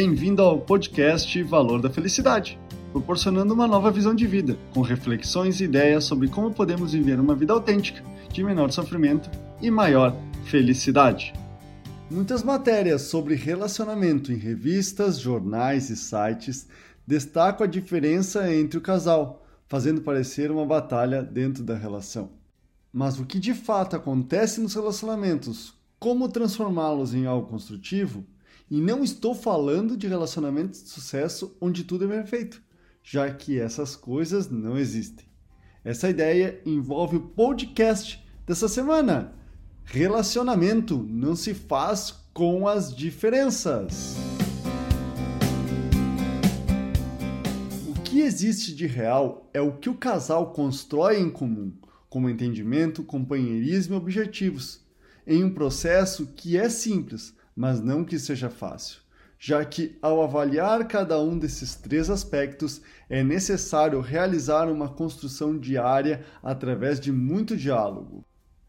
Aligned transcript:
Bem-vindo 0.00 0.42
ao 0.42 0.60
podcast 0.60 1.42
Valor 1.42 1.82
da 1.82 1.90
Felicidade, 1.90 2.56
proporcionando 2.92 3.52
uma 3.52 3.66
nova 3.66 3.90
visão 3.90 4.14
de 4.14 4.28
vida, 4.28 4.56
com 4.72 4.80
reflexões 4.80 5.60
e 5.60 5.64
ideias 5.64 6.04
sobre 6.04 6.28
como 6.28 6.54
podemos 6.54 6.92
viver 6.92 7.18
uma 7.18 7.34
vida 7.34 7.52
autêntica, 7.52 8.00
de 8.32 8.44
menor 8.44 8.70
sofrimento 8.70 9.28
e 9.60 9.72
maior 9.72 10.14
felicidade. 10.44 11.32
Muitas 12.08 12.44
matérias 12.44 13.02
sobre 13.02 13.34
relacionamento 13.34 14.30
em 14.30 14.36
revistas, 14.36 15.18
jornais 15.18 15.90
e 15.90 15.96
sites 15.96 16.68
destacam 17.04 17.64
a 17.64 17.68
diferença 17.68 18.54
entre 18.54 18.78
o 18.78 18.80
casal, 18.80 19.44
fazendo 19.66 20.00
parecer 20.00 20.48
uma 20.52 20.64
batalha 20.64 21.24
dentro 21.24 21.64
da 21.64 21.74
relação. 21.74 22.30
Mas 22.92 23.18
o 23.18 23.26
que 23.26 23.40
de 23.40 23.52
fato 23.52 23.96
acontece 23.96 24.60
nos 24.60 24.76
relacionamentos, 24.76 25.74
como 25.98 26.28
transformá-los 26.28 27.14
em 27.14 27.26
algo 27.26 27.48
construtivo, 27.48 28.24
e 28.70 28.80
não 28.80 29.02
estou 29.02 29.34
falando 29.34 29.96
de 29.96 30.06
relacionamentos 30.06 30.82
de 30.82 30.90
sucesso 30.90 31.56
onde 31.60 31.84
tudo 31.84 32.04
é 32.04 32.08
perfeito, 32.08 32.62
já 33.02 33.30
que 33.30 33.58
essas 33.58 33.96
coisas 33.96 34.50
não 34.50 34.76
existem. 34.76 35.26
Essa 35.84 36.10
ideia 36.10 36.60
envolve 36.66 37.16
o 37.16 37.20
podcast 37.20 38.22
dessa 38.46 38.68
semana. 38.68 39.32
Relacionamento 39.84 40.98
não 41.08 41.34
se 41.34 41.54
faz 41.54 42.14
com 42.34 42.68
as 42.68 42.94
diferenças. 42.94 44.16
O 47.88 48.00
que 48.02 48.20
existe 48.20 48.74
de 48.74 48.86
real 48.86 49.48
é 49.54 49.62
o 49.62 49.72
que 49.72 49.88
o 49.88 49.94
casal 49.94 50.52
constrói 50.52 51.18
em 51.18 51.30
comum, 51.30 51.72
como 52.10 52.28
entendimento, 52.28 53.02
companheirismo 53.02 53.94
e 53.94 53.98
objetivos, 53.98 54.80
em 55.26 55.42
um 55.42 55.54
processo 55.54 56.26
que 56.36 56.58
é 56.58 56.68
simples, 56.68 57.34
mas 57.58 57.80
não 57.80 58.04
que 58.04 58.20
seja 58.20 58.48
fácil, 58.48 59.00
já 59.36 59.64
que 59.64 59.98
ao 60.00 60.22
avaliar 60.22 60.86
cada 60.86 61.20
um 61.20 61.36
desses 61.36 61.74
três 61.74 62.08
aspectos 62.08 62.80
é 63.10 63.24
necessário 63.24 64.00
realizar 64.00 64.70
uma 64.70 64.88
construção 64.88 65.58
diária 65.58 66.24
através 66.40 67.00
de 67.00 67.10
muito 67.10 67.56
diálogo. 67.56 68.24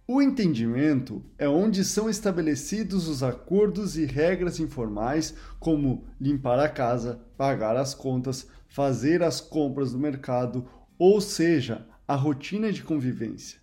O 0.08 0.20
entendimento 0.20 1.24
é 1.38 1.48
onde 1.48 1.86
são 1.86 2.10
estabelecidos 2.10 3.08
os 3.08 3.22
acordos 3.22 3.96
e 3.96 4.06
regras 4.06 4.60
informais, 4.60 5.36
como 5.60 6.08
limpar 6.20 6.58
a 6.58 6.68
casa, 6.68 7.22
pagar 7.38 7.78
as 7.78 7.94
contas, 7.94 8.48
fazer 8.68 9.22
as 9.22 9.40
compras 9.40 9.92
do 9.92 10.00
mercado, 10.00 10.68
ou 10.98 11.22
seja, 11.22 11.86
a 12.08 12.16
rotina 12.16 12.72
de 12.72 12.82
convivência. 12.82 13.60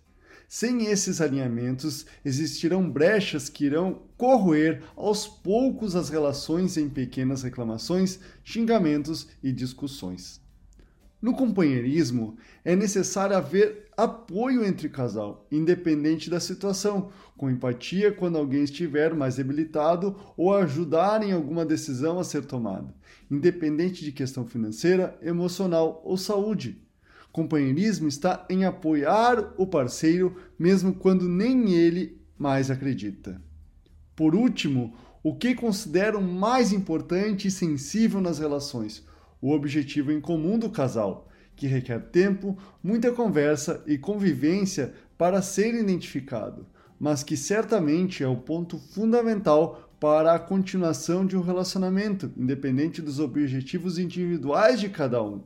Sem 0.47 0.85
esses 0.85 1.19
alinhamentos, 1.19 2.05
existirão 2.23 2.89
brechas 2.89 3.49
que 3.49 3.65
irão 3.65 4.03
corroer 4.15 4.81
aos 4.95 5.27
poucos 5.27 5.93
as 5.93 6.07
relações 6.07 6.77
em 6.77 6.87
pequenas 6.87 7.43
reclamações, 7.43 8.19
xingamentos 8.45 9.27
e 9.43 9.51
discussões. 9.51 10.39
No 11.21 11.33
companheirismo, 11.33 12.37
é 12.63 12.77
necessário 12.77 13.35
haver 13.35 13.87
apoio 13.97 14.63
entre 14.63 14.87
casal, 14.87 15.45
independente 15.51 16.29
da 16.29 16.39
situação, 16.39 17.09
com 17.35 17.49
empatia 17.49 18.11
quando 18.11 18.37
alguém 18.37 18.63
estiver 18.63 19.13
mais 19.13 19.35
debilitado 19.35 20.15
ou 20.37 20.53
ajudar 20.53 21.23
em 21.23 21.33
alguma 21.33 21.65
decisão 21.65 22.19
a 22.19 22.23
ser 22.23 22.45
tomada, 22.45 22.93
independente 23.29 24.05
de 24.05 24.13
questão 24.13 24.45
financeira, 24.45 25.17
emocional 25.21 26.01
ou 26.05 26.15
saúde. 26.15 26.86
Companheirismo 27.37 28.07
está 28.07 28.47
em 28.49 28.65
apoiar 28.65 29.53
o 29.57 29.67
parceiro 29.67 30.37
mesmo 30.57 30.91
quando 30.91 31.29
nem 31.29 31.71
ele 31.71 32.19
mais 32.35 32.71
acredita. 32.71 33.39
Por 34.15 34.33
último, 34.33 34.95
o 35.21 35.35
que 35.35 35.53
considero 35.53 36.19
mais 36.19 36.73
importante 36.73 37.47
e 37.47 37.51
sensível 37.51 38.19
nas 38.19 38.39
relações? 38.39 39.05
O 39.39 39.51
objetivo 39.51 40.11
em 40.11 40.19
comum 40.19 40.57
do 40.57 40.71
casal, 40.71 41.29
que 41.55 41.67
requer 41.67 42.09
tempo, 42.09 42.57
muita 42.81 43.11
conversa 43.11 43.83
e 43.85 43.99
convivência 43.99 44.95
para 45.15 45.39
ser 45.39 45.75
identificado, 45.75 46.65
mas 46.99 47.21
que 47.21 47.37
certamente 47.37 48.23
é 48.23 48.27
o 48.27 48.37
ponto 48.37 48.79
fundamental 48.79 49.93
para 49.99 50.33
a 50.33 50.39
continuação 50.39 51.23
de 51.23 51.37
um 51.37 51.41
relacionamento, 51.41 52.33
independente 52.35 52.99
dos 52.99 53.19
objetivos 53.19 53.99
individuais 53.99 54.79
de 54.79 54.89
cada 54.89 55.21
um. 55.21 55.43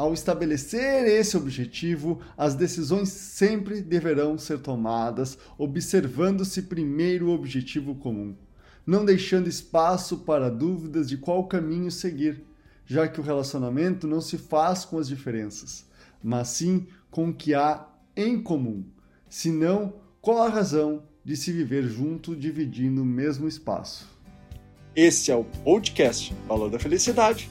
Ao 0.00 0.14
estabelecer 0.14 1.06
esse 1.06 1.36
objetivo, 1.36 2.22
as 2.34 2.54
decisões 2.54 3.10
sempre 3.10 3.82
deverão 3.82 4.38
ser 4.38 4.60
tomadas 4.60 5.36
observando-se 5.58 6.62
primeiro 6.62 7.26
o 7.26 7.34
objetivo 7.34 7.94
comum, 7.94 8.34
não 8.86 9.04
deixando 9.04 9.46
espaço 9.46 10.20
para 10.20 10.48
dúvidas 10.48 11.06
de 11.06 11.18
qual 11.18 11.46
caminho 11.46 11.90
seguir, 11.90 12.42
já 12.86 13.06
que 13.06 13.20
o 13.20 13.22
relacionamento 13.22 14.06
não 14.06 14.22
se 14.22 14.38
faz 14.38 14.86
com 14.86 14.96
as 14.96 15.06
diferenças, 15.06 15.84
mas 16.24 16.48
sim 16.48 16.86
com 17.10 17.28
o 17.28 17.34
que 17.34 17.52
há 17.52 17.86
em 18.16 18.42
comum. 18.42 18.82
Senão, 19.28 19.92
qual 20.22 20.44
a 20.44 20.48
razão 20.48 21.02
de 21.22 21.36
se 21.36 21.52
viver 21.52 21.82
junto 21.82 22.34
dividindo 22.34 23.02
o 23.02 23.04
mesmo 23.04 23.46
espaço? 23.46 24.08
Esse 24.96 25.30
é 25.30 25.36
o 25.36 25.44
podcast 25.44 26.34
Valor 26.48 26.70
da 26.70 26.78
Felicidade 26.78 27.50